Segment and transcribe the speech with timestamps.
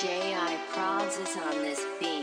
[0.00, 0.56] J.I.
[0.70, 2.17] Prods is on this beat.